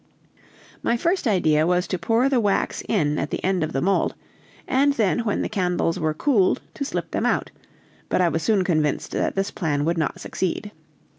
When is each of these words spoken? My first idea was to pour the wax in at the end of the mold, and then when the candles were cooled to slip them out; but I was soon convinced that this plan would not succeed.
My 0.81 0.97
first 0.97 1.27
idea 1.27 1.67
was 1.67 1.85
to 1.85 1.99
pour 1.99 2.27
the 2.27 2.39
wax 2.39 2.81
in 2.89 3.19
at 3.19 3.29
the 3.29 3.43
end 3.43 3.63
of 3.63 3.71
the 3.71 3.83
mold, 3.83 4.15
and 4.67 4.93
then 4.93 5.19
when 5.19 5.43
the 5.43 5.47
candles 5.47 5.99
were 5.99 6.15
cooled 6.15 6.59
to 6.73 6.83
slip 6.83 7.11
them 7.11 7.27
out; 7.27 7.51
but 8.09 8.19
I 8.19 8.27
was 8.29 8.41
soon 8.41 8.63
convinced 8.63 9.11
that 9.11 9.35
this 9.35 9.51
plan 9.51 9.85
would 9.85 9.99
not 9.99 10.19
succeed. 10.19 10.71